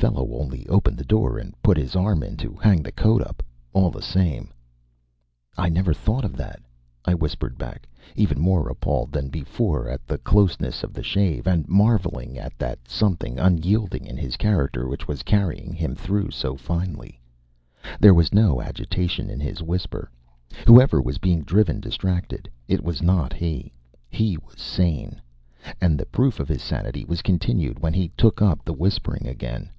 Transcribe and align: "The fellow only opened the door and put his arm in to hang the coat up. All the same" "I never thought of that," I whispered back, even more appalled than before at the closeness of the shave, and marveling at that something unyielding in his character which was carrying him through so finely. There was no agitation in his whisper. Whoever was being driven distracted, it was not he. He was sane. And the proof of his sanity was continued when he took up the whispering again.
"The 0.00 0.06
fellow 0.10 0.38
only 0.38 0.64
opened 0.68 0.96
the 0.98 1.04
door 1.04 1.38
and 1.38 1.60
put 1.62 1.76
his 1.78 1.96
arm 1.96 2.22
in 2.22 2.36
to 2.36 2.52
hang 2.54 2.82
the 2.82 2.92
coat 2.92 3.20
up. 3.22 3.42
All 3.72 3.90
the 3.90 4.02
same" 4.02 4.52
"I 5.58 5.68
never 5.70 5.92
thought 5.94 6.24
of 6.26 6.36
that," 6.36 6.60
I 7.06 7.14
whispered 7.14 7.56
back, 7.58 7.88
even 8.14 8.38
more 8.38 8.68
appalled 8.68 9.10
than 9.12 9.28
before 9.28 9.88
at 9.88 10.06
the 10.06 10.18
closeness 10.18 10.84
of 10.84 10.92
the 10.92 11.02
shave, 11.02 11.48
and 11.48 11.66
marveling 11.68 12.38
at 12.38 12.56
that 12.58 12.86
something 12.86 13.40
unyielding 13.40 14.04
in 14.06 14.16
his 14.18 14.36
character 14.36 14.86
which 14.86 15.08
was 15.08 15.22
carrying 15.24 15.72
him 15.72 15.96
through 15.96 16.30
so 16.30 16.54
finely. 16.54 17.18
There 17.98 18.14
was 18.14 18.32
no 18.32 18.60
agitation 18.60 19.28
in 19.30 19.40
his 19.40 19.62
whisper. 19.62 20.10
Whoever 20.66 21.00
was 21.02 21.18
being 21.18 21.42
driven 21.42 21.80
distracted, 21.80 22.48
it 22.68 22.84
was 22.84 23.02
not 23.02 23.32
he. 23.32 23.72
He 24.10 24.36
was 24.36 24.60
sane. 24.60 25.20
And 25.80 25.98
the 25.98 26.06
proof 26.06 26.38
of 26.40 26.48
his 26.48 26.62
sanity 26.62 27.04
was 27.04 27.20
continued 27.22 27.80
when 27.80 27.94
he 27.94 28.10
took 28.16 28.40
up 28.42 28.64
the 28.64 28.74
whispering 28.74 29.26
again. 29.26 29.70